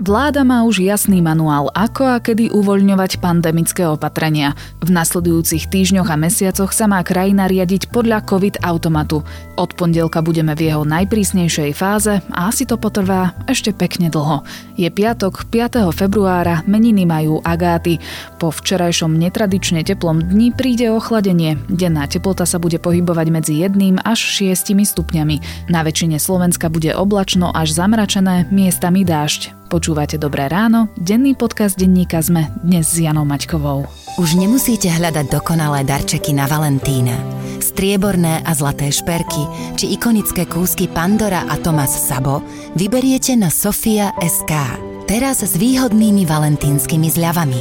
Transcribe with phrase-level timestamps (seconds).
[0.00, 4.56] Vláda má už jasný manuál, ako a kedy uvoľňovať pandemické opatrenia.
[4.80, 9.20] V nasledujúcich týždňoch a mesiacoch sa má krajina riadiť podľa COVID automatu.
[9.60, 14.40] Od pondelka budeme v jeho najprísnejšej fáze a asi to potrvá ešte pekne dlho.
[14.80, 15.92] Je piatok, 5.
[15.92, 18.00] februára, meniny majú Agáty.
[18.40, 21.60] Po včerajšom netradične teplom dni príde ochladenie.
[21.68, 25.68] Denná teplota sa bude pohybovať medzi 1 až 6 stupňami.
[25.68, 29.60] Na väčšine Slovenska bude oblačno až zamračené, miestami dážď.
[29.90, 33.90] Počúvate Dobré ráno, denný podcast denníka sme dnes s Janou Maťkovou.
[34.22, 37.18] Už nemusíte hľadať dokonalé darčeky na Valentína.
[37.58, 42.38] Strieborné a zlaté šperky či ikonické kúsky Pandora a Thomas Sabo
[42.78, 44.78] vyberiete na Sofia SK.
[45.10, 47.60] Teraz s výhodnými valentínskymi zľavami.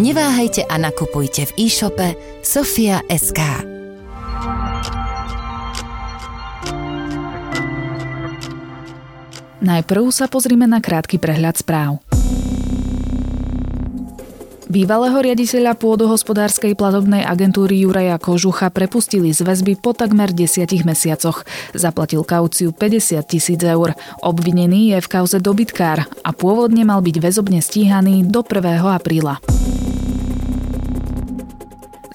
[0.00, 3.04] Neváhajte a nakupujte v e-shope Sofia
[9.60, 12.00] Najprv sa pozrime na krátky prehľad správ.
[14.70, 21.44] Bývalého riaditeľa pôdohospodárskej platobnej agentúry Juraja Kožucha prepustili z väzby po takmer desiatich mesiacoch.
[21.76, 23.92] Zaplatil kauciu 50 tisíc eur.
[24.24, 28.80] Obvinený je v kauze dobytkár a pôvodne mal byť väzobne stíhaný do 1.
[28.80, 29.42] apríla.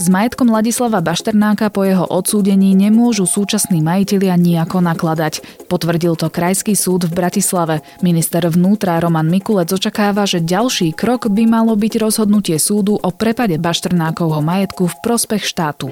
[0.05, 5.65] S majetkom Ladislava Bašternáka po jeho odsúdení nemôžu súčasní majitelia nejako nakladať.
[5.65, 7.81] Potvrdil to Krajský súd v Bratislave.
[8.05, 13.57] Minister vnútra Roman Mikulec očakáva, že ďalší krok by malo byť rozhodnutie súdu o prepade
[13.57, 15.89] Bašternákovho majetku v prospech štátu.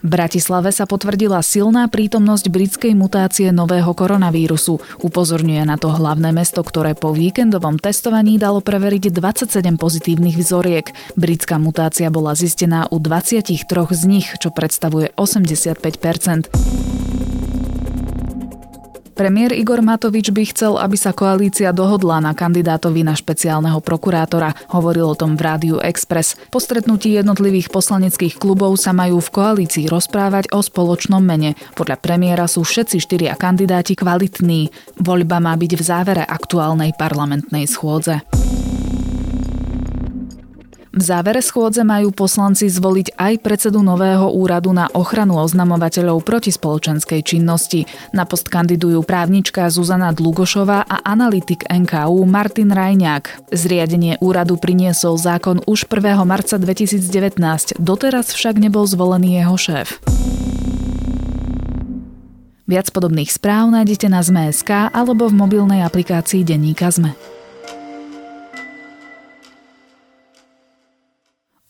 [0.00, 4.80] V Bratislave sa potvrdila silná prítomnosť britskej mutácie nového koronavírusu.
[5.04, 10.88] Upozorňuje na to hlavné mesto, ktoré po víkendovom testovaní dalo preveriť 27 pozitívnych vzoriek.
[11.20, 13.60] Britská mutácia bola zistená u 23
[13.92, 16.00] z nich, čo predstavuje 85
[19.20, 24.72] Premiér Igor Matovič by chcel, aby sa koalícia dohodla na kandidátovi na špeciálneho prokurátora.
[24.72, 26.40] Hovoril o tom v Rádiu Express.
[26.48, 31.52] Po stretnutí jednotlivých poslaneckých klubov sa majú v koalícii rozprávať o spoločnom mene.
[31.76, 34.72] Podľa premiéra sú všetci štyria kandidáti kvalitní.
[35.04, 38.24] Voľba má byť v závere aktuálnej parlamentnej schôdze.
[40.90, 47.22] V závere schôdze majú poslanci zvoliť aj predsedu nového úradu na ochranu oznamovateľov proti spoločenskej
[47.22, 47.86] činnosti.
[48.10, 53.54] Na post kandidujú právnička Zuzana Dlugošová a analytik NKU Martin Rajňák.
[53.54, 56.26] Zriadenie úradu priniesol zákon už 1.
[56.26, 60.02] marca 2019, doteraz však nebol zvolený jeho šéf.
[62.66, 67.39] Viac podobných správ nájdete na ZME.sk alebo v mobilnej aplikácii Denníka ZME.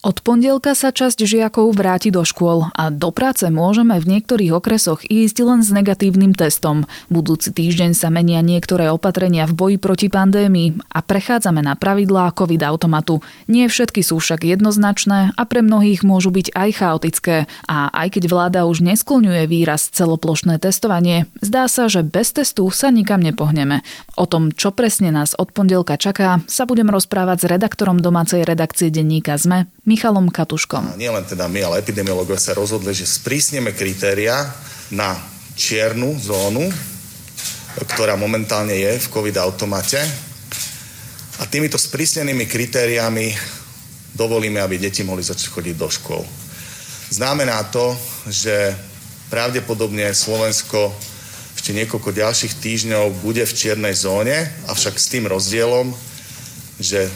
[0.00, 5.05] Od pondelka sa časť žiakov vráti do škôl a do práce môžeme v niektorých okresoch
[5.05, 6.88] ísť len s negatívnym testom.
[7.12, 12.65] Budúci týždeň sa menia niektoré opatrenia v boji proti pandémii a prechádzame na pravidlá COVID
[12.65, 13.21] automatu.
[13.44, 17.37] Nie všetky sú však jednoznačné a pre mnohých môžu byť aj chaotické.
[17.69, 22.88] A aj keď vláda už nesklňuje výraz celoplošné testovanie, zdá sa, že bez testu sa
[22.88, 23.84] nikam nepohneme.
[24.17, 28.88] O tom, čo presne nás od pondelka čaká, sa budem rozprávať s redaktorom domácej redakcie
[28.88, 30.94] denníka ZME, Michalom Katuškom.
[30.94, 34.46] Nie len teda my, ale epidemiológovia sa rozhodli, že sprísneme kritéria
[34.94, 35.18] na
[35.58, 36.70] čiernu zónu,
[37.90, 39.98] ktorá momentálne je v COVID automate.
[41.42, 43.34] A týmito sprísnenými kritériami
[44.14, 46.22] dovolíme, aby deti mohli začať chodiť do škôl.
[47.10, 47.90] Znamená to,
[48.30, 48.70] že
[49.26, 50.94] pravdepodobne Slovensko
[51.58, 55.90] ešte niekoľko ďalších týždňov bude v čiernej zóne, avšak s tým rozdielom,
[56.78, 57.10] že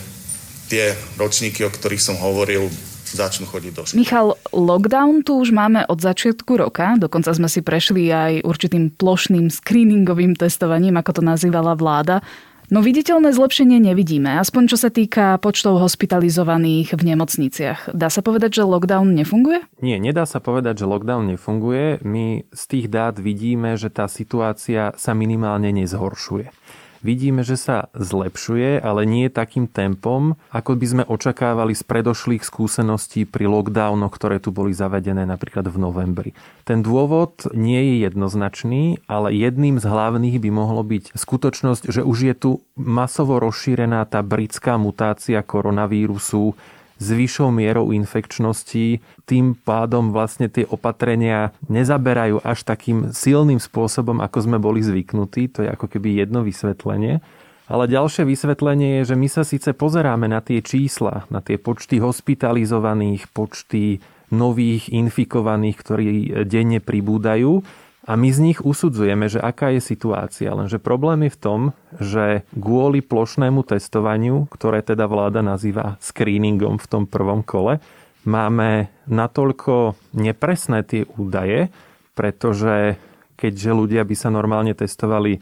[0.69, 2.69] tie ročníky, o ktorých som hovoril,
[3.14, 3.98] začnú chodiť do školy.
[4.02, 9.48] Michal, lockdown tu už máme od začiatku roka, dokonca sme si prešli aj určitým plošným
[9.48, 12.26] screeningovým testovaním, ako to nazývala vláda.
[12.72, 17.92] No viditeľné zlepšenie nevidíme, aspoň čo sa týka počtov hospitalizovaných v nemocniciach.
[17.92, 19.69] Dá sa povedať, že lockdown nefunguje?
[19.84, 22.00] Nie, nedá sa povedať, že lockdown nefunguje.
[22.00, 26.48] My z tých dát vidíme, že tá situácia sa minimálne nezhoršuje
[27.04, 33.28] vidíme, že sa zlepšuje, ale nie takým tempom, ako by sme očakávali z predošlých skúseností
[33.28, 36.30] pri lockdownoch, ktoré tu boli zavedené napríklad v novembri.
[36.65, 42.18] Ten dôvod nie je jednoznačný, ale jedným z hlavných by mohlo byť skutočnosť, že už
[42.24, 46.56] je tu masovo rozšírená tá britská mutácia koronavírusu,
[46.98, 54.38] s vyššou mierou infekčnosti, tým pádom vlastne tie opatrenia nezaberajú až takým silným spôsobom, ako
[54.44, 55.50] sme boli zvyknutí.
[55.58, 57.18] To je ako keby jedno vysvetlenie.
[57.64, 61.96] Ale ďalšie vysvetlenie je, že my sa síce pozeráme na tie čísla, na tie počty
[61.96, 66.08] hospitalizovaných, počty nových infikovaných, ktorí
[66.44, 67.64] denne pribúdajú,
[68.04, 70.53] a my z nich usudzujeme, že aká je situácia.
[70.53, 71.60] Lenže problém je v tom,
[71.97, 77.80] že kvôli plošnému testovaniu, ktoré teda vláda nazýva screeningom v tom prvom kole,
[78.28, 81.72] máme natoľko nepresné tie údaje,
[82.12, 83.01] pretože
[83.41, 85.41] keďže ľudia by sa normálne testovali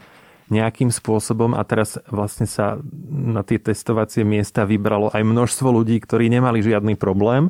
[0.51, 6.27] nejakým spôsobom a teraz vlastne sa na tie testovacie miesta vybralo aj množstvo ľudí, ktorí
[6.27, 7.47] nemali žiadny problém,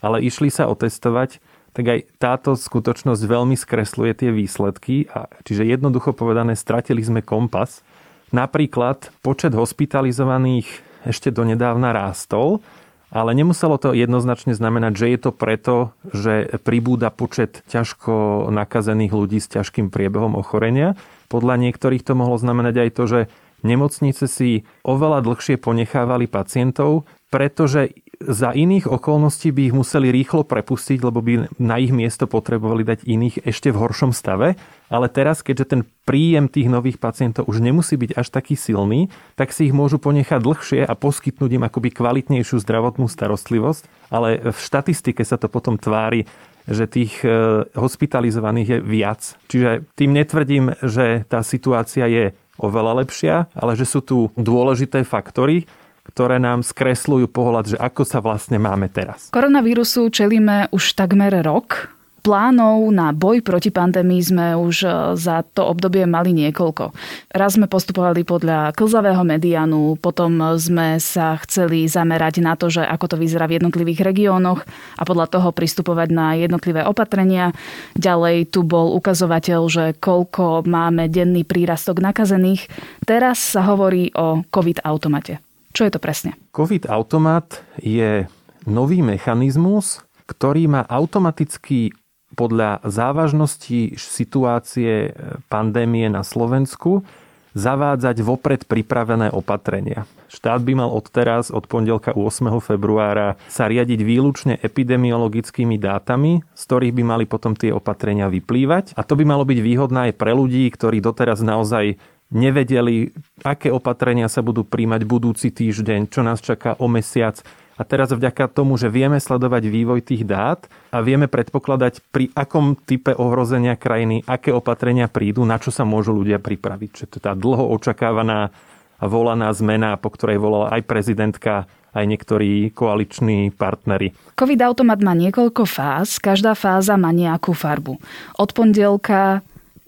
[0.00, 1.40] ale išli sa otestovať,
[1.70, 5.06] tak aj táto skutočnosť veľmi skresluje tie výsledky.
[5.10, 7.86] A, čiže jednoducho povedané, stratili sme kompas.
[8.30, 10.66] Napríklad počet hospitalizovaných
[11.06, 12.62] ešte donedávna rástol,
[13.10, 15.74] ale nemuselo to jednoznačne znamenať, že je to preto,
[16.14, 20.94] že pribúda počet ťažko nakazených ľudí s ťažkým priebehom ochorenia.
[21.26, 23.20] Podľa niektorých to mohlo znamenať aj to, že
[23.66, 27.02] nemocnice si oveľa dlhšie ponechávali pacientov,
[27.34, 32.84] pretože za iných okolností by ich museli rýchlo prepustiť, lebo by na ich miesto potrebovali
[32.84, 34.60] dať iných ešte v horšom stave.
[34.92, 39.08] Ale teraz, keďže ten príjem tých nových pacientov už nemusí byť až taký silný,
[39.40, 44.12] tak si ich môžu ponechať dlhšie a poskytnúť im akoby kvalitnejšiu zdravotnú starostlivosť.
[44.12, 46.28] Ale v štatistike sa to potom tvári,
[46.68, 49.20] že tých e, hospitalizovaných je viac.
[49.48, 55.64] Čiže tým netvrdím, že tá situácia je oveľa lepšia, ale že sú tu dôležité faktory,
[56.08, 59.30] ktoré nám skresľujú pohľad, že ako sa vlastne máme teraz.
[59.30, 61.92] Koronavírusu čelíme už takmer rok.
[62.20, 66.92] Plánov na boj proti pandémii sme už e, za to obdobie mali niekoľko.
[67.32, 73.16] Raz sme postupovali podľa klzavého medianu, potom sme sa chceli zamerať na to, že ako
[73.16, 74.60] to vyzerá v jednotlivých regiónoch
[75.00, 77.56] a podľa toho pristupovať na jednotlivé opatrenia.
[77.96, 82.68] Ďalej tu bol ukazovateľ, že koľko máme denný prírastok nakazených.
[83.08, 85.49] Teraz sa hovorí o COVID-automate.
[85.70, 86.34] Čo je to presne?
[86.50, 88.26] COVID automat je
[88.66, 91.94] nový mechanizmus, ktorý má automaticky
[92.38, 95.14] podľa závažnosti situácie
[95.50, 97.02] pandémie na Slovensku
[97.50, 100.06] zavádzať vopred pripravené opatrenia.
[100.30, 102.46] Štát by mal odteraz, od pondelka 8.
[102.62, 108.94] februára, sa riadiť výlučne epidemiologickými dátami, z ktorých by mali potom tie opatrenia vyplývať.
[108.94, 111.98] A to by malo byť výhodné aj pre ľudí, ktorí doteraz naozaj
[112.30, 113.10] nevedeli,
[113.42, 117.42] aké opatrenia sa budú príjmať budúci týždeň, čo nás čaká o mesiac.
[117.80, 122.76] A teraz vďaka tomu, že vieme sledovať vývoj tých dát a vieme predpokladať, pri akom
[122.76, 126.90] type ohrozenia krajiny, aké opatrenia prídu, na čo sa môžu ľudia pripraviť.
[126.92, 128.52] Čiže to je tá dlho očakávaná
[129.00, 131.64] a volaná zmena, po ktorej volala aj prezidentka,
[131.96, 134.12] aj niektorí koaliční partnery.
[134.36, 137.96] COVID-automat má niekoľko fáz, každá fáza má nejakú farbu.
[138.36, 139.40] Od pondelka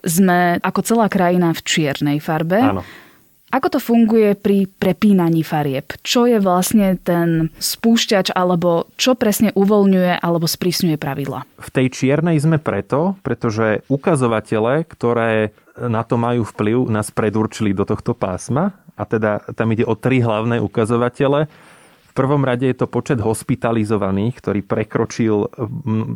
[0.02, 2.58] sme ako celá krajina v čiernej farbe.
[2.58, 2.82] Áno.
[3.52, 5.92] Ako to funguje pri prepínaní farieb?
[6.00, 11.44] Čo je vlastne ten spúšťač alebo čo presne uvoľňuje alebo sprísňuje pravidla?
[11.60, 17.84] V tej čiernej sme preto, pretože ukazovatele, ktoré na to majú vplyv, nás predurčili do
[17.84, 21.44] tohto pásma a teda tam ide o tri hlavné ukazovatele.
[22.08, 25.52] V prvom rade je to počet hospitalizovaných, ktorý prekročil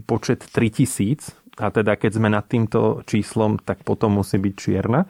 [0.09, 5.09] počet 3000 a teda keď sme nad týmto číslom, tak potom musí byť čierna.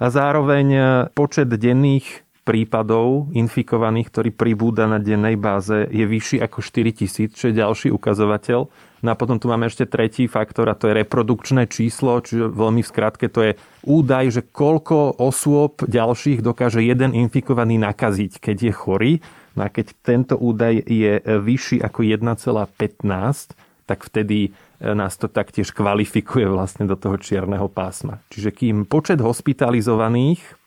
[0.00, 6.58] A zároveň e, počet denných prípadov infikovaných, ktorý pribúda na dennej báze, je vyšší ako
[6.58, 8.60] 4000, čo je ďalší ukazovateľ.
[9.02, 12.82] No a potom tu máme ešte tretí faktor a to je reprodukčné číslo, čiže veľmi
[12.82, 13.52] v skratke to je
[13.86, 19.12] údaj, že koľko osôb ďalších dokáže jeden infikovaný nakaziť, keď je chorý.
[19.54, 23.54] No a keď tento údaj je vyšší ako 1,15,
[23.86, 28.22] tak vtedy nás to taktiež kvalifikuje vlastne do toho čierneho pásma.
[28.30, 30.62] Čiže kým počet hospitalizovaných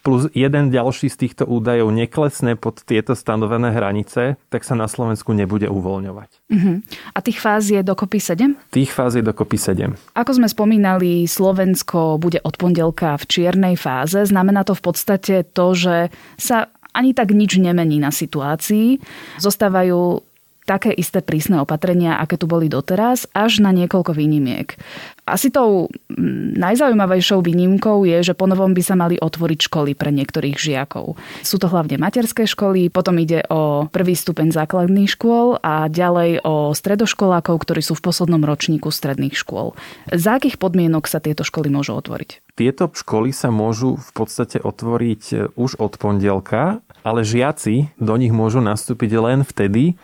[0.00, 5.34] plus jeden ďalší z týchto údajov neklesne pod tieto stanovené hranice, tak sa na Slovensku
[5.34, 6.30] nebude uvoľňovať.
[6.46, 6.76] Uh-huh.
[7.12, 8.54] A tých fáz je dokopy 7?
[8.70, 10.16] Tých fáz je dokopy 7.
[10.16, 14.24] Ako sme spomínali, Slovensko bude od pondelka v čiernej fáze.
[14.24, 18.98] Znamená to v podstate to, že sa ani tak nič nemení na situácii.
[19.42, 20.29] Zostávajú
[20.70, 24.78] také isté prísne opatrenia, aké tu boli doteraz, až na niekoľko výnimiek.
[25.26, 30.54] Asi tou mm, najzaujímavejšou výnimkou je, že ponovom by sa mali otvoriť školy pre niektorých
[30.54, 31.18] žiakov.
[31.42, 36.70] Sú to hlavne materské školy, potom ide o prvý stupeň základných škôl a ďalej o
[36.70, 39.74] stredoškolákov, ktorí sú v poslednom ročníku stredných škôl.
[40.14, 42.54] Za akých podmienok sa tieto školy môžu otvoriť?
[42.54, 48.34] Tieto školy sa môžu v podstate otvoriť e, už od pondelka, ale žiaci do nich
[48.34, 49.96] môžu nastúpiť len vtedy,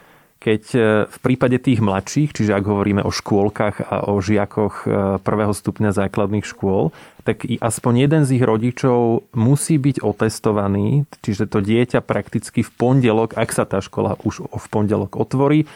[0.47, 0.79] keď e,
[1.11, 5.91] v prípade tých mladších, čiže ak hovoríme o škôlkach a o žiakoch e, prvého stupňa
[5.91, 6.95] základných škôl,
[7.27, 12.71] tak i aspoň jeden z ich rodičov musí byť otestovaný, čiže to dieťa prakticky v
[12.79, 15.67] pondelok, ak sa tá škola už v pondelok otvorí,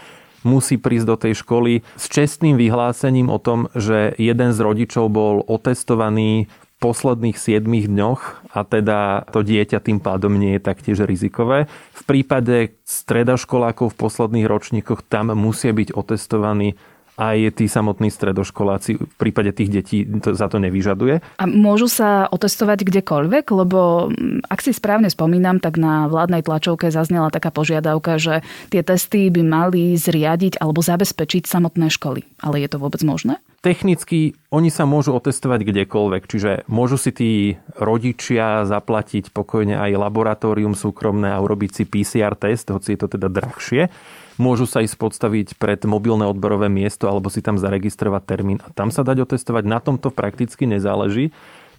[0.46, 5.42] musí prísť do tej školy s čestným vyhlásením o tom, že jeden z rodičov bol
[5.50, 6.46] otestovaný
[6.80, 11.68] posledných 7 dňoch a teda to dieťa tým pádom nie je taktiež rizikové.
[11.92, 16.80] V prípade stredoškolákov v posledných ročníkoch tam musia byť otestovaní
[17.20, 21.20] aj tí samotní stredoškoláci v prípade tých detí to, za to nevyžaduje.
[21.36, 23.44] A môžu sa otestovať kdekoľvek?
[23.52, 28.40] Lebo mm, ak si správne spomínam, tak na vládnej tlačovke zaznela taká požiadavka, že
[28.72, 32.24] tie testy by mali zriadiť alebo zabezpečiť samotné školy.
[32.40, 33.36] Ale je to vôbec možné?
[33.60, 37.30] Technicky oni sa môžu otestovať kdekoľvek, čiže môžu si tí
[37.76, 43.28] rodičia zaplatiť pokojne aj laboratórium súkromné a urobiť si PCR test, hoci je to teda
[43.28, 43.92] drahšie
[44.40, 48.88] môžu sa ísť podstaviť pred mobilné odberové miesto alebo si tam zaregistrovať termín a tam
[48.88, 49.68] sa dať otestovať.
[49.68, 51.30] Na tomto prakticky nezáleží.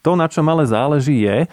[0.06, 1.50] To, na čom ale záleží je,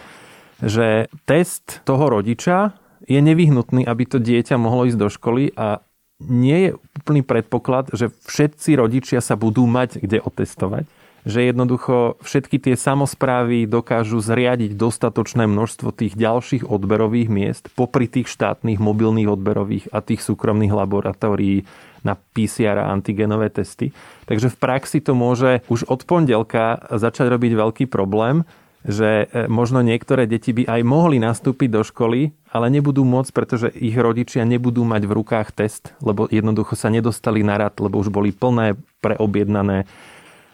[0.61, 0.87] že
[1.25, 2.77] test toho rodiča
[3.09, 5.81] je nevyhnutný, aby to dieťa mohlo ísť do školy a
[6.19, 10.85] nie je úplný predpoklad, že všetci rodičia sa budú mať kde otestovať
[11.29, 18.25] že jednoducho všetky tie samozprávy dokážu zriadiť dostatočné množstvo tých ďalších odberových miest popri tých
[18.25, 21.69] štátnych mobilných odberových a tých súkromných laboratórií
[22.01, 23.93] na PCR a antigenové testy.
[24.25, 28.47] Takže v praxi to môže už od pondelka začať robiť veľký problém,
[28.87, 33.67] že e, možno niektoré deti by aj mohli nastúpiť do školy, ale nebudú môcť, pretože
[33.75, 38.07] ich rodičia nebudú mať v rukách test, lebo jednoducho sa nedostali na rad, lebo už
[38.07, 39.83] boli plné, preobjednané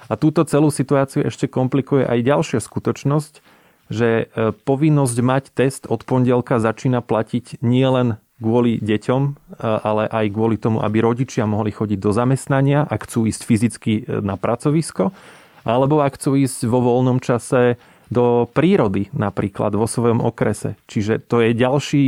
[0.06, 3.34] a túto celú situáciu ešte komplikuje aj ďalšia skutočnosť,
[3.90, 9.32] že e, povinnosť mať test od pondelka začína platiť nielen kvôli deťom, e,
[9.62, 14.04] ale aj kvôli tomu, aby rodičia mohli chodiť do zamestnania, ak chcú ísť fyzicky e,
[14.26, 15.14] na pracovisko,
[15.66, 17.78] alebo ak chcú ísť vo voľnom čase
[18.10, 20.78] do prírody napríklad vo svojom okrese.
[20.86, 22.06] Čiže to je ďalší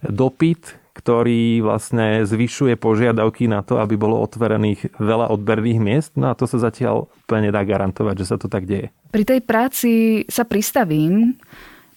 [0.00, 6.16] dopyt, ktorý vlastne zvyšuje požiadavky na to, aby bolo otvorených veľa odberných miest.
[6.16, 8.88] No a to sa zatiaľ úplne nedá garantovať, že sa to tak deje.
[9.12, 11.36] Pri tej práci sa pristavím.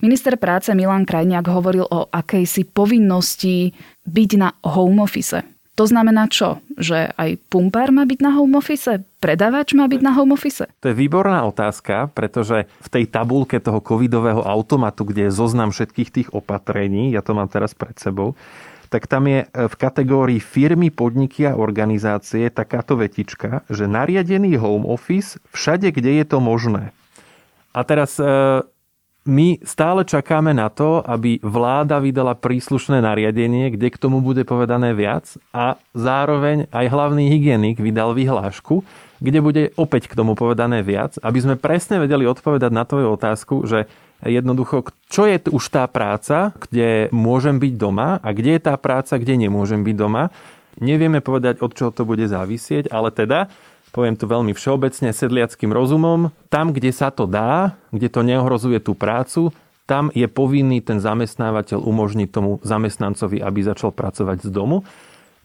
[0.04, 3.72] Minister práce Milan Krajniak hovoril o akejsi povinnosti
[4.04, 5.40] byť na home office.
[5.80, 6.60] To znamená čo?
[6.76, 9.08] Že aj pumpár má byť na home office?
[9.24, 10.68] Predávač má byť na home office?
[10.84, 16.10] To je výborná otázka, pretože v tej tabulke toho covidového automatu, kde je zoznam všetkých
[16.12, 18.34] tých opatrení, ja to mám teraz pred sebou,
[18.88, 24.88] tak tam je e, v kategórii firmy, podniky a organizácie takáto vetička, že nariadený home
[24.88, 26.96] office všade, kde je to možné.
[27.76, 28.26] A teraz e,
[29.28, 34.96] my stále čakáme na to, aby vláda vydala príslušné nariadenie, kde k tomu bude povedané
[34.96, 38.88] viac a zároveň aj hlavný hygienik vydal vyhlášku,
[39.20, 43.56] kde bude opäť k tomu povedané viac, aby sme presne vedeli odpovedať na tvoju otázku,
[43.68, 43.92] že
[44.26, 49.22] jednoducho, čo je už tá práca, kde môžem byť doma a kde je tá práca,
[49.22, 50.34] kde nemôžem byť doma.
[50.78, 53.50] Nevieme povedať, od čoho to bude závisieť, ale teda,
[53.94, 58.94] poviem to veľmi všeobecne, sedliackým rozumom, tam, kde sa to dá, kde to neohrozuje tú
[58.94, 59.54] prácu,
[59.88, 64.84] tam je povinný ten zamestnávateľ umožniť tomu zamestnancovi, aby začal pracovať z domu.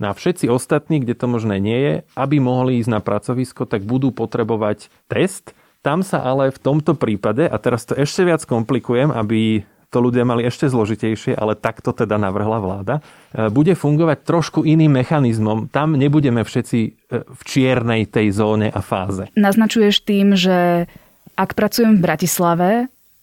[0.03, 3.87] No a všetci ostatní, kde to možné nie je, aby mohli ísť na pracovisko, tak
[3.87, 9.11] budú potrebovať test, tam sa ale v tomto prípade, a teraz to ešte viac komplikujem,
[9.11, 12.95] aby to ľudia mali ešte zložitejšie, ale takto teda navrhla vláda,
[13.37, 15.69] e, bude fungovať trošku iným mechanizmom.
[15.69, 16.91] Tam nebudeme všetci e,
[17.29, 19.29] v čiernej tej zóne a fáze.
[19.37, 20.89] Naznačuješ tým, že
[21.37, 22.71] ak pracujem v Bratislave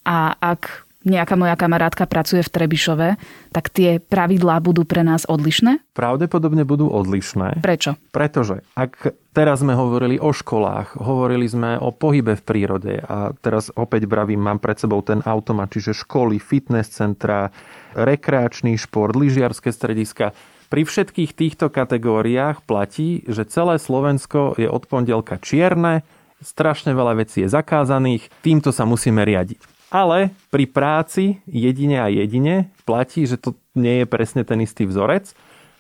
[0.06, 3.08] a ak nejaká moja kamarátka pracuje v Trebišove,
[3.52, 5.82] tak tie pravidlá budú pre nás odlišné?
[5.98, 7.60] Pravdepodobne budú odlišné.
[7.60, 7.98] Prečo?
[8.14, 13.74] Pretože ak teraz sme hovorili o školách, hovorili sme o pohybe v prírode a teraz
[13.74, 17.50] opäť bravím, mám pred sebou ten automat, čiže školy, fitness centra,
[17.98, 20.32] rekreačný šport, lyžiarske strediska.
[20.70, 26.06] Pri všetkých týchto kategóriách platí, že celé Slovensko je od pondelka čierne,
[26.46, 29.79] strašne veľa vecí je zakázaných, týmto sa musíme riadiť.
[29.90, 35.34] Ale pri práci jedine a jedine platí, že to nie je presne ten istý vzorec.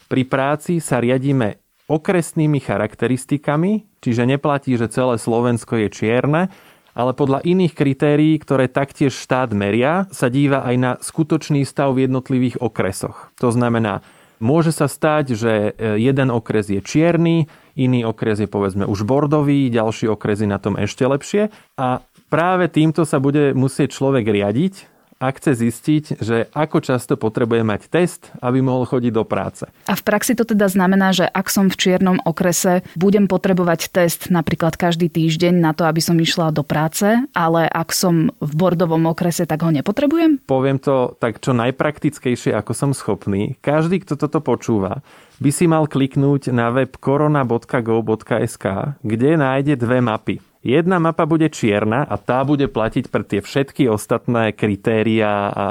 [0.09, 6.49] Pri práci sa riadíme okresnými charakteristikami, čiže neplatí, že celé Slovensko je čierne,
[6.97, 12.09] ale podľa iných kritérií, ktoré taktiež štát meria, sa díva aj na skutočný stav v
[12.09, 13.29] jednotlivých okresoch.
[13.41, 14.01] To znamená,
[14.41, 17.45] môže sa stať, že e, jeden okres je čierny,
[17.77, 22.69] iný okres je povedzme už bordový, ďalší okres je na tom ešte lepšie a práve
[22.69, 28.31] týmto sa bude musieť človek riadiť ak chce zistiť, že ako často potrebuje mať test,
[28.39, 29.67] aby mohol chodiť do práce.
[29.91, 34.31] A v praxi to teda znamená, že ak som v čiernom okrese, budem potrebovať test
[34.31, 37.05] napríklad každý týždeň na to, aby som išla do práce,
[37.35, 40.39] ale ak som v bordovom okrese, tak ho nepotrebujem?
[40.47, 43.59] Poviem to tak čo najpraktickejšie, ako som schopný.
[43.59, 45.03] Každý, kto toto počúva,
[45.43, 48.65] by si mal kliknúť na web korona.go.sk,
[49.03, 50.39] kde nájde dve mapy.
[50.59, 55.65] Jedna mapa bude čierna a tá bude platiť pre tie všetky ostatné kritéria a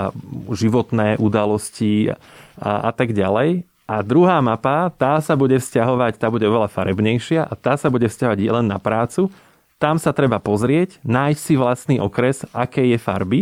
[0.48, 2.16] životné udalosti a,
[2.88, 3.68] a tak ďalej.
[3.88, 8.08] A druhá mapa, tá sa bude vzťahovať, tá bude oveľa farebnejšia a tá sa bude
[8.08, 9.28] vzťahovať len na prácu.
[9.76, 13.40] Tam sa treba pozrieť, nájsť si vlastný okres, aké je farby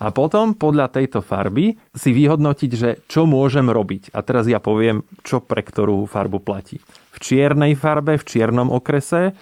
[0.00, 4.16] a potom podľa tejto farby si vyhodnotiť, že čo môžem robiť.
[4.16, 6.80] A teraz ja poviem, čo pre ktorú farbu platí.
[7.12, 9.36] V čiernej farbe, v čiernom okrese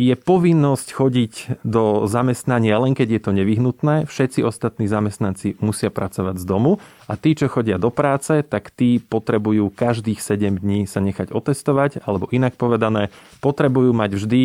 [0.00, 4.08] je povinnosť chodiť do zamestnania len keď je to nevyhnutné.
[4.08, 8.96] Všetci ostatní zamestnanci musia pracovať z domu a tí, čo chodia do práce, tak tí
[8.96, 13.12] potrebujú každých 7 dní sa nechať otestovať, alebo inak povedané,
[13.44, 14.42] potrebujú mať vždy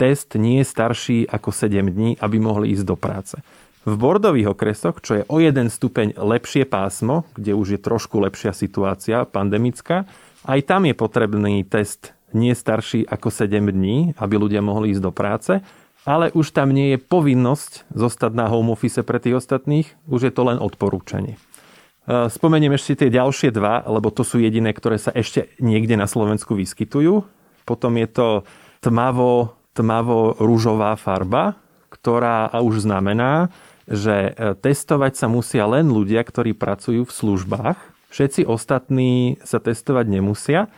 [0.00, 3.36] test nie starší ako 7 dní, aby mohli ísť do práce.
[3.84, 8.56] V bordových okresoch, čo je o jeden stupeň lepšie pásmo, kde už je trošku lepšia
[8.56, 10.08] situácia pandemická,
[10.48, 15.12] aj tam je potrebný test nie starší ako 7 dní, aby ľudia mohli ísť do
[15.14, 15.62] práce,
[16.04, 20.32] ale už tam nie je povinnosť zostať na home office pre tých ostatných, už je
[20.34, 21.40] to len odporúčanie.
[22.04, 26.04] E, spomeniem ešte tie ďalšie dva, lebo to sú jediné, ktoré sa ešte niekde na
[26.04, 27.24] Slovensku vyskytujú.
[27.64, 28.28] Potom je to
[28.84, 31.56] tmavo, tmavo rúžová farba,
[31.88, 33.48] ktorá už znamená,
[33.88, 37.78] že e, testovať sa musia len ľudia, ktorí pracujú v službách.
[38.12, 40.68] Všetci ostatní sa testovať nemusia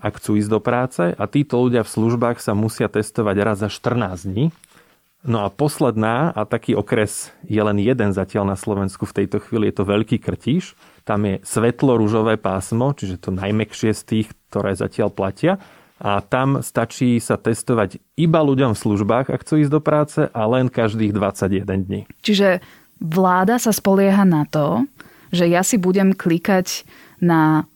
[0.00, 3.68] ak chcú ísť do práce a títo ľudia v službách sa musia testovať raz za
[3.72, 4.52] 14 dní.
[5.26, 9.72] No a posledná, a taký okres je len jeden zatiaľ na Slovensku v tejto chvíli,
[9.72, 10.78] je to Veľký Krtíš.
[11.02, 15.58] Tam je svetlo-ružové pásmo, čiže to najmekšie z tých, ktoré zatiaľ platia.
[15.96, 20.42] A tam stačí sa testovať iba ľuďom v službách, ak chcú ísť do práce, a
[20.46, 22.00] len každých 21 dní.
[22.22, 22.62] Čiže
[23.00, 24.86] vláda sa spolieha na to,
[25.34, 26.86] že ja si budem klikať
[27.18, 27.66] na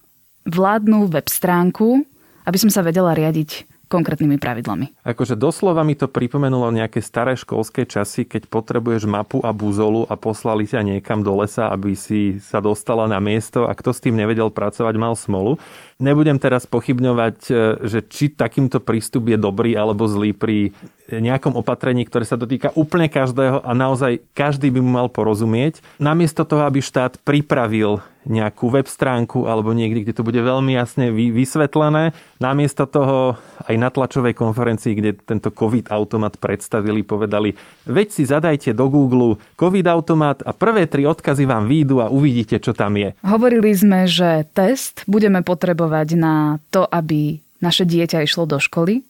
[0.46, 2.06] vládnu web stránku
[2.50, 5.02] aby som sa vedela riadiť konkrétnymi pravidlami.
[5.02, 10.14] Akože doslova mi to pripomenulo nejaké staré školské časy, keď potrebuješ mapu a buzolu a
[10.14, 14.14] poslali ťa niekam do lesa, aby si sa dostala na miesto a kto s tým
[14.14, 15.58] nevedel pracovať, mal smolu.
[15.98, 17.52] Nebudem teraz pochybňovať, e,
[17.90, 20.70] že či takýmto prístup je dobrý alebo zlý pri
[21.10, 25.82] nejakom opatrení, ktoré sa dotýka úplne každého a naozaj každý by mu mal porozumieť.
[25.98, 31.08] Namiesto toho, aby štát pripravil nejakú web stránku alebo niekde, kde to bude veľmi jasne
[31.12, 32.12] vysvetlené.
[32.36, 37.56] Namiesto toho aj na tlačovej konferencii, kde tento COVID automat predstavili, povedali,
[37.88, 42.60] veď si zadajte do Google COVID automat a prvé tri odkazy vám výjdu a uvidíte,
[42.60, 43.16] čo tam je.
[43.24, 49.04] Hovorili sme, že test budeme potrebovať na to, aby naše dieťa išlo do školy,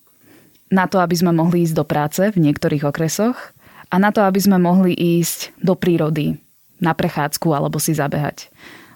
[0.71, 3.51] na to, aby sme mohli ísť do práce v niektorých okresoch
[3.91, 6.39] a na to, aby sme mohli ísť do prírody,
[6.79, 8.47] na prechádzku alebo si zabehať.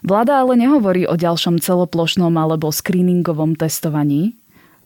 [0.06, 4.38] Vláda ale nehovorí o ďalšom celoplošnom alebo screeningovom testovaní,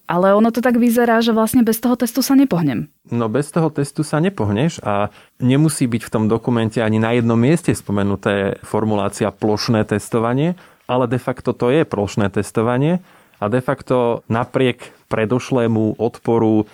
[0.09, 2.89] ale ono to tak vyzerá, že vlastne bez toho testu sa nepohnem.
[3.13, 7.37] No bez toho testu sa nepohneš a nemusí byť v tom dokumente ani na jednom
[7.37, 10.57] mieste spomenuté formulácia plošné testovanie,
[10.89, 13.05] ale de facto to je plošné testovanie
[13.37, 16.65] a de facto napriek predošlému odporu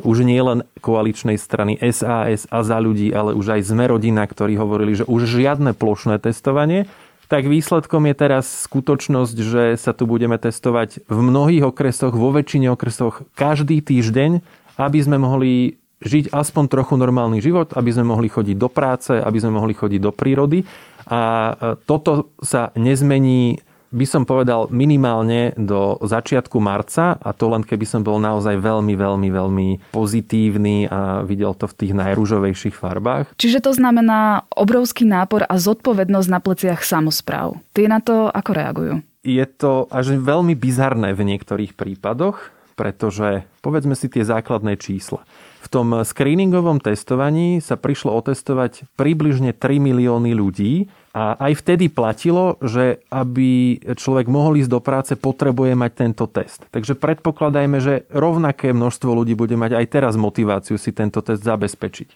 [0.00, 4.56] už nie len koaličnej strany SAS a za ľudí, ale už aj sme rodina, ktorí
[4.56, 6.88] hovorili, že už žiadne plošné testovanie,
[7.30, 12.66] tak výsledkom je teraz skutočnosť, že sa tu budeme testovať v mnohých okresoch, vo väčšine
[12.74, 14.42] okresoch každý týždeň,
[14.74, 19.38] aby sme mohli žiť aspoň trochu normálny život, aby sme mohli chodiť do práce, aby
[19.38, 20.66] sme mohli chodiť do prírody.
[21.06, 21.54] A
[21.86, 28.06] toto sa nezmení by som povedal minimálne do začiatku marca a to len keby som
[28.06, 33.34] bol naozaj veľmi, veľmi, veľmi pozitívny a videl to v tých najrúžovejších farbách.
[33.34, 37.58] Čiže to znamená obrovský nápor a zodpovednosť na pleciach samozpráv.
[37.74, 38.94] Tie na to ako reagujú?
[39.20, 42.40] Je to až veľmi bizarné v niektorých prípadoch,
[42.78, 45.20] pretože povedzme si tie základné čísla.
[45.60, 52.54] V tom screeningovom testovaní sa prišlo otestovať približne 3 milióny ľudí a aj vtedy platilo,
[52.62, 56.62] že aby človek mohol ísť do práce, potrebuje mať tento test.
[56.70, 62.08] Takže predpokladajme, že rovnaké množstvo ľudí bude mať aj teraz motiváciu si tento test zabezpečiť.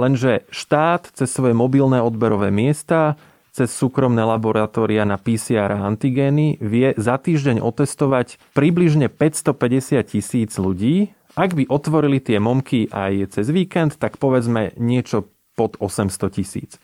[0.00, 3.20] Lenže štát cez svoje mobilné odberové miesta,
[3.52, 11.18] cez súkromné laboratória na PCR a antigény vie za týždeň otestovať približne 550 tisíc ľudí
[11.38, 16.82] ak by otvorili tie momky aj cez víkend, tak povedzme niečo pod 800 tisíc.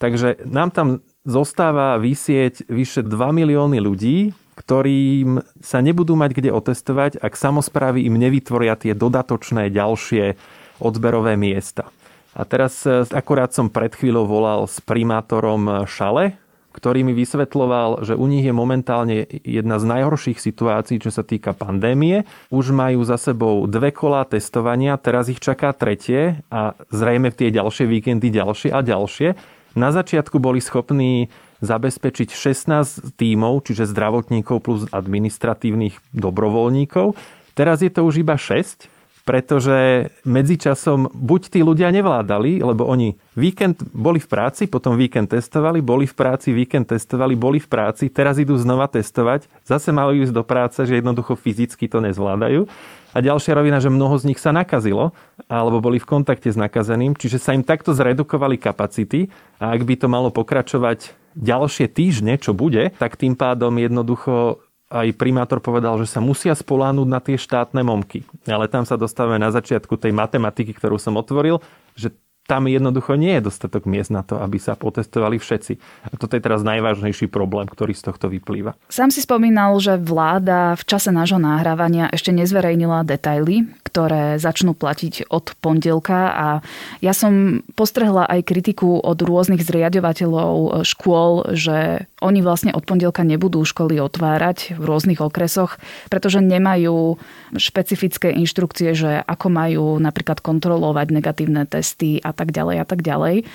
[0.00, 7.20] Takže nám tam zostáva vysieť vyše 2 milióny ľudí, ktorým sa nebudú mať kde otestovať,
[7.20, 10.40] ak samozprávy im nevytvoria tie dodatočné ďalšie
[10.80, 11.92] odberové miesta.
[12.32, 18.14] A teraz e, akorát som pred chvíľou volal s primátorom Šale, ktorý mi vysvetloval, že
[18.14, 22.22] u nich je momentálne jedna z najhorších situácií, čo sa týka pandémie.
[22.54, 27.48] Už majú za sebou dve kolá testovania, teraz ich čaká tretie a zrejme v tie
[27.50, 29.59] ďalšie víkendy ďalšie a ďalšie.
[29.78, 31.30] Na začiatku boli schopní
[31.60, 37.14] zabezpečiť 16 tímov, čiže zdravotníkov plus administratívnych dobrovoľníkov.
[37.54, 43.78] Teraz je to už iba 6 pretože medzičasom buď tí ľudia nevládali, lebo oni víkend
[43.94, 48.40] boli v práci, potom víkend testovali, boli v práci, víkend testovali, boli v práci, teraz
[48.40, 52.66] idú znova testovať, zase majú ísť do práce, že jednoducho fyzicky to nezvládajú.
[53.10, 55.10] A ďalšia rovina, že mnoho z nich sa nakazilo,
[55.50, 59.94] alebo boli v kontakte s nakazeným, čiže sa im takto zredukovali kapacity a ak by
[59.98, 66.10] to malo pokračovať ďalšie týždne, čo bude, tak tým pádom jednoducho aj primátor povedal, že
[66.10, 68.26] sa musia spolánuť na tie štátne momky.
[68.50, 71.62] Ale tam sa dostávame na začiatku tej matematiky, ktorú som otvoril,
[71.94, 72.10] že
[72.50, 75.78] tam jednoducho nie je dostatok miest na to, aby sa potestovali všetci.
[76.10, 78.74] A toto je teraz najvážnejší problém, ktorý z tohto vyplýva.
[78.90, 85.30] Sám si spomínal, že vláda v čase nášho nahrávania ešte nezverejnila detaily, ktoré začnú platiť
[85.30, 86.48] od pondelka a
[86.98, 93.64] ja som postrehla aj kritiku od rôznych zriadovateľov škôl, že oni vlastne od pondelka nebudú
[93.64, 95.80] školy otvárať v rôznych okresoch,
[96.12, 97.16] pretože nemajú
[97.56, 103.48] špecifické inštrukcie, že ako majú napríklad kontrolovať negatívne testy a tak ďalej a tak ďalej.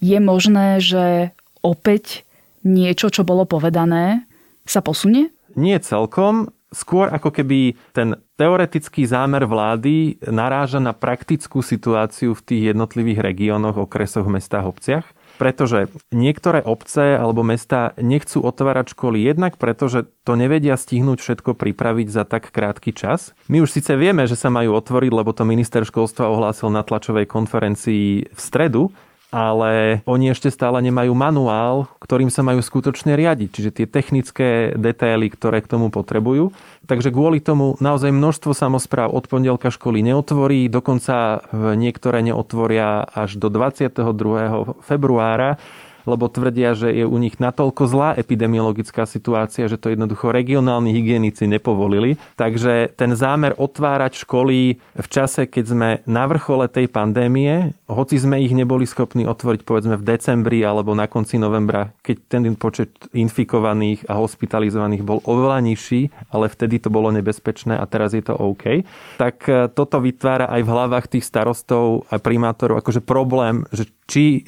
[0.00, 2.24] Je možné, že opäť
[2.64, 4.24] niečo, čo bolo povedané,
[4.66, 5.30] sa posunie?
[5.54, 6.52] Nie celkom.
[6.74, 13.78] Skôr ako keby ten teoretický zámer vlády naráža na praktickú situáciu v tých jednotlivých regiónoch,
[13.78, 20.34] okresoch, mestách, obciach pretože niektoré obce alebo mesta nechcú otvárať školy jednak preto, že to
[20.34, 23.36] nevedia stihnúť všetko pripraviť za tak krátky čas.
[23.46, 27.28] My už síce vieme, že sa majú otvoriť, lebo to minister školstva ohlásil na tlačovej
[27.28, 28.90] konferencii v stredu,
[29.36, 35.28] ale oni ešte stále nemajú manuál, ktorým sa majú skutočne riadiť, čiže tie technické detaily,
[35.28, 36.56] ktoré k tomu potrebujú.
[36.88, 41.44] Takže kvôli tomu naozaj množstvo samozpráv od pondelka školy neotvorí, dokonca
[41.76, 44.80] niektoré neotvoria až do 22.
[44.80, 45.60] februára
[46.06, 51.50] lebo tvrdia, že je u nich natoľko zlá epidemiologická situácia, že to jednoducho regionálni hygienici
[51.50, 52.16] nepovolili.
[52.38, 58.38] Takže ten zámer otvárať školy v čase, keď sme na vrchole tej pandémie, hoci sme
[58.40, 64.06] ich neboli schopní otvoriť povedzme v decembri alebo na konci novembra, keď ten počet infikovaných
[64.06, 68.86] a hospitalizovaných bol oveľa nižší, ale vtedy to bolo nebezpečné a teraz je to OK,
[69.18, 74.46] tak e, toto vytvára aj v hlavách tých starostov a primátorov akože problém, že či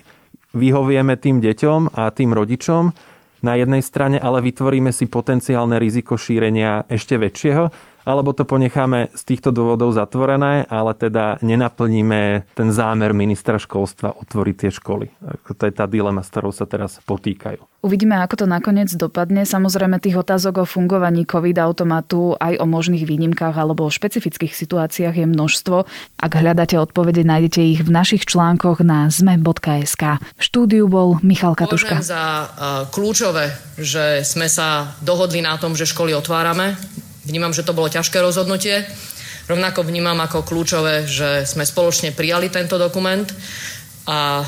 [0.59, 2.91] vyhovieme tým deťom a tým rodičom.
[3.39, 9.23] Na jednej strane, ale vytvoríme si potenciálne riziko šírenia ešte väčšieho alebo to ponecháme z
[9.25, 15.07] týchto dôvodov zatvorené, ale teda nenaplníme ten zámer ministra školstva otvoriť tie školy.
[15.49, 17.65] To je tá dilema, s ktorou sa teraz potýkajú.
[17.79, 19.47] Uvidíme, ako to nakoniec dopadne.
[19.47, 25.27] Samozrejme, tých otázok o fungovaní COVID-automatu aj o možných výnimkách alebo o špecifických situáciách je
[25.31, 25.77] množstvo.
[26.19, 30.19] Ak hľadáte odpovede, nájdete ich v našich článkoch na zme.sk.
[30.19, 32.03] V štúdiu bol Michal Katuška.
[32.03, 32.25] Považujem za
[32.91, 36.75] kľúčové, že sme sa dohodli na tom, že školy otvárame.
[37.29, 38.89] Vnímam, že to bolo ťažké rozhodnutie.
[39.45, 43.29] Rovnako vnímam ako kľúčové, že sme spoločne prijali tento dokument
[44.09, 44.41] a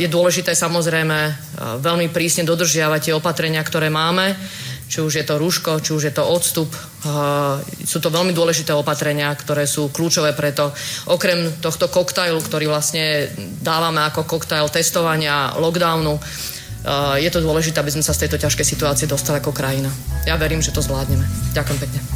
[0.00, 1.36] je dôležité samozrejme
[1.84, 4.32] veľmi prísne dodržiavať tie opatrenia, ktoré máme,
[4.88, 6.72] či už je to rúško, či už je to odstup.
[7.84, 10.72] Sú to veľmi dôležité opatrenia, ktoré sú kľúčové preto.
[11.12, 13.28] Okrem tohto koktajlu, ktorý vlastne
[13.60, 16.16] dávame ako koktajl testovania, lockdownu,
[17.18, 19.90] je to dôležité, aby sme sa z tejto ťažkej situácie dostali ako krajina.
[20.22, 21.26] Ja verím, že to zvládneme.
[21.52, 22.15] Ďakujem pekne.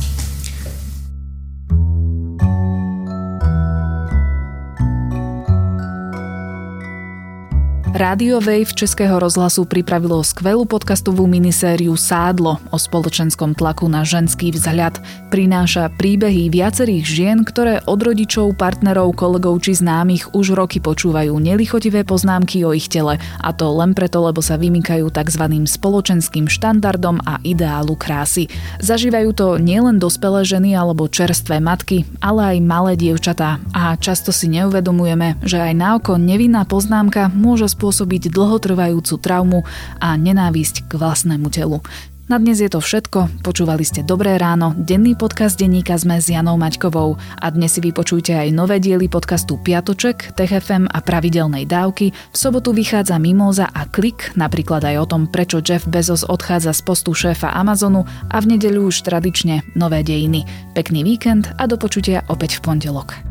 [8.01, 14.97] Rádio Wave Českého rozhlasu pripravilo skvelú podcastovú minisériu Sádlo o spoločenskom tlaku na ženský vzhľad.
[15.29, 22.09] Prináša príbehy viacerých žien, ktoré od rodičov, partnerov, kolegov či známych už roky počúvajú nelichotivé
[22.09, 25.45] poznámky o ich tele a to len preto, lebo sa vymykajú tzv.
[25.69, 28.49] spoločenským štandardom a ideálu krásy.
[28.81, 34.49] Zažívajú to nielen dospelé ženy alebo čerstvé matky, ale aj malé dievčatá a často si
[34.49, 39.67] neuvedomujeme, že aj na oko nevinná poznámka môže spôsobiť spôsobiť dlhotrvajúcu traumu
[39.99, 41.83] a nenávisť k vlastnému telu.
[42.31, 43.43] Na dnes je to všetko.
[43.43, 47.19] Počúvali ste Dobré ráno, denný podcast denníka sme s Janou Maťkovou.
[47.19, 52.15] A dnes si vypočujte aj nové diely podcastu Piatoček, TFM a Pravidelnej dávky.
[52.15, 56.87] V sobotu vychádza Mimoza a Klik, napríklad aj o tom, prečo Jeff Bezos odchádza z
[56.87, 60.47] postu šéfa Amazonu a v nedeľu už tradične nové dejiny.
[60.79, 63.30] Pekný víkend a do počutia opäť v pondelok.